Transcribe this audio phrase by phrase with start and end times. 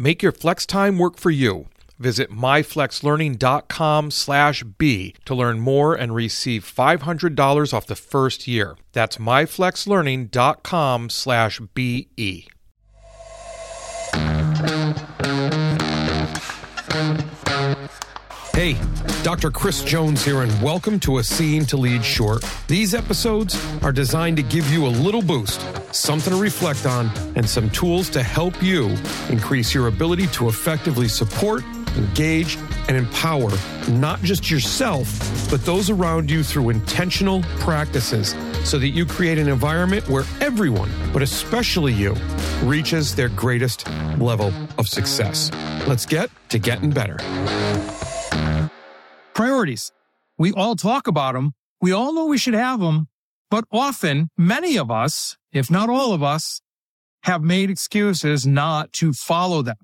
[0.00, 1.66] Make your flex time work for you.
[1.98, 8.78] Visit myflexlearning.com slash B to learn more and receive $500 off the first year.
[8.92, 11.10] That's myflexlearning.com
[18.60, 18.76] Hey,
[19.22, 19.50] Dr.
[19.50, 22.44] Chris Jones here, and welcome to A SEEing to Lead Short.
[22.68, 25.62] These episodes are designed to give you a little boost,
[25.94, 28.94] something to reflect on, and some tools to help you
[29.30, 31.64] increase your ability to effectively support,
[31.96, 33.50] engage, and empower
[33.88, 35.08] not just yourself,
[35.50, 40.90] but those around you through intentional practices so that you create an environment where everyone,
[41.14, 42.14] but especially you,
[42.62, 45.50] reaches their greatest level of success.
[45.86, 47.16] Let's get to getting better
[49.34, 49.92] priorities.
[50.38, 51.52] We all talk about them.
[51.80, 53.08] We all know we should have them,
[53.50, 56.60] but often many of us, if not all of us,
[57.22, 59.76] have made excuses not to follow them.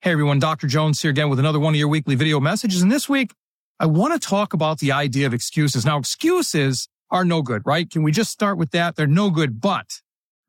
[0.00, 0.66] Hey everyone, Dr.
[0.66, 2.82] Jones here again with another one of your weekly video messages.
[2.82, 3.32] And this week,
[3.78, 5.84] I want to talk about the idea of excuses.
[5.84, 7.90] Now, excuses are no good, right?
[7.90, 8.96] Can we just start with that?
[8.96, 10.00] They're no good, but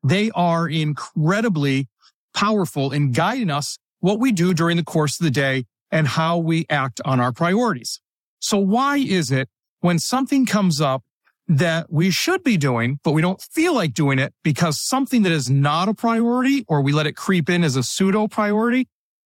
[0.02, 1.88] they are incredibly
[2.34, 6.38] powerful in guiding us what we do during the course of the day and how
[6.38, 8.00] we act on our priorities.
[8.40, 9.48] So why is it
[9.80, 11.02] when something comes up
[11.48, 15.32] that we should be doing, but we don't feel like doing it because something that
[15.32, 18.86] is not a priority or we let it creep in as a pseudo priority,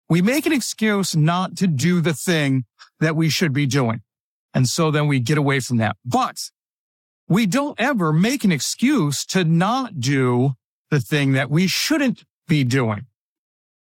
[0.08, 2.64] we make an excuse not to do the thing
[3.00, 4.02] that we should be doing.
[4.53, 5.98] And so then we get away from that.
[6.06, 6.38] But
[7.28, 10.54] we don't ever make an excuse to not do
[10.89, 13.08] the thing that we shouldn't be doing.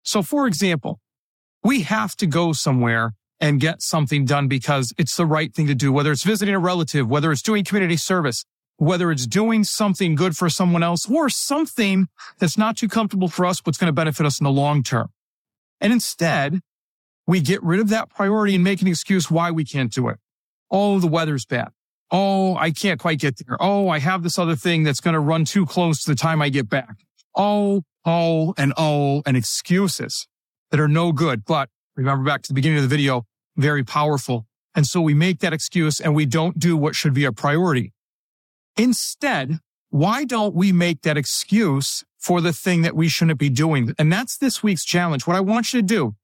[0.03, 1.01] So for example,
[1.63, 5.75] we have to go somewhere and get something done because it's the right thing to
[5.75, 8.45] do, whether it's visiting a relative, whether it's doing community service,
[8.77, 12.07] whether it's doing something good for someone else or something
[12.39, 15.11] that's not too comfortable for us, but's going to benefit us in the long term.
[15.81, 16.61] And instead,
[17.27, 20.19] we get rid of that priority and make an excuse why we can't do it.
[20.71, 21.71] Oh, the weather's bad.
[22.13, 23.57] Oh, I can't quite get there.
[23.59, 26.41] Oh, I have this other thing that's going to run too close to the time
[26.41, 26.95] I get back.
[27.37, 30.29] Oh, oh, and oh, and excuses
[30.71, 31.45] that are no good.
[31.45, 33.25] But remember back to the beginning of the video,
[33.57, 34.47] very powerful.
[34.75, 37.93] And so we make that excuse and we don't do what should be a priority.
[38.77, 39.59] Instead,
[39.91, 43.95] why don't we make that excuse for the thing that we shouldn't be doing?
[43.99, 45.27] And that's this week's challenge.
[45.27, 46.15] What I want you to do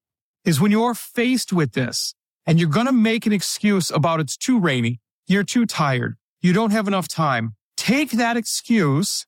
[0.44, 2.14] is when you're faced with this
[2.46, 6.54] and you're going to make an excuse about it's too rainy, you're too tired, you
[6.54, 9.26] don't have enough time, take that excuse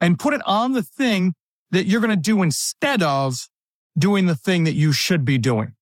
[0.00, 1.34] and put it on the thing
[1.70, 3.48] that you're going to do instead of
[3.96, 5.74] doing the thing that you should be doing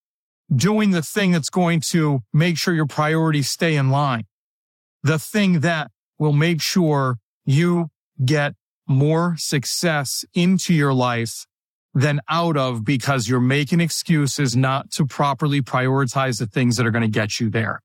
[0.54, 4.24] doing the thing that's going to make sure your priorities stay in line.
[5.02, 7.88] The thing that will make sure you
[8.24, 8.54] get
[8.86, 11.46] more success into your life
[11.94, 16.90] than out of because you're making excuses not to properly prioritize the things that are
[16.90, 17.80] going to get you there.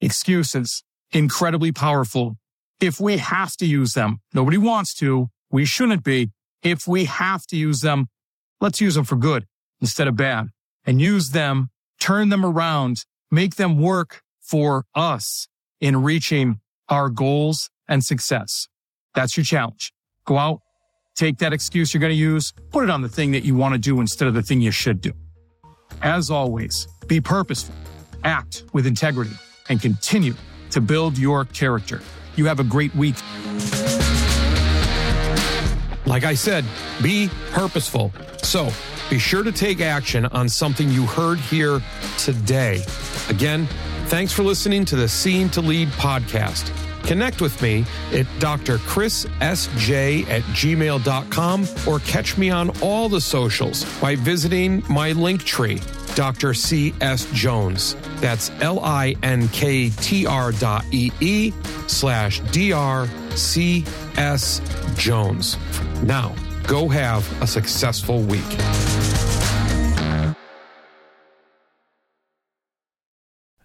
[0.00, 2.36] Excuses, incredibly powerful.
[2.80, 6.30] If we have to use them, nobody wants to, we shouldn't be.
[6.62, 8.06] If we have to use them,
[8.60, 9.46] let's use them for good
[9.80, 10.48] instead of bad
[10.88, 11.68] and use them,
[12.00, 15.46] turn them around, make them work for us
[15.82, 18.68] in reaching our goals and success.
[19.14, 19.92] That's your challenge.
[20.24, 20.60] Go out,
[21.14, 23.74] take that excuse you're going to use, put it on the thing that you want
[23.74, 25.12] to do instead of the thing you should do.
[26.00, 27.74] As always, be purposeful,
[28.24, 29.36] act with integrity,
[29.68, 30.32] and continue
[30.70, 32.00] to build your character.
[32.36, 33.16] You have a great week.
[36.08, 36.64] Like I said,
[37.02, 38.12] be purposeful.
[38.42, 38.70] So,
[39.10, 41.82] be sure to take action on something you heard here
[42.16, 42.82] today.
[43.28, 43.66] Again,
[44.06, 46.72] thanks for listening to the SEEing to Lead podcast.
[47.06, 49.26] Connect with me at drchrissj
[50.28, 55.80] at gmail.com or catch me on all the socials by visiting my link tree,
[56.18, 56.52] Dr.
[56.52, 57.30] C.S.
[57.32, 57.94] Jones.
[58.16, 61.52] That's L I N K T R dot E E
[61.86, 63.84] slash D R C
[64.16, 64.60] S
[64.96, 65.56] Jones.
[66.02, 66.34] Now,
[66.66, 68.42] go have a successful week.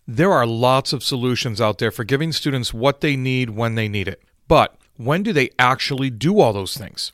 [0.05, 3.87] There are lots of solutions out there for giving students what they need when they
[3.87, 4.21] need it.
[4.47, 7.13] But when do they actually do all those things?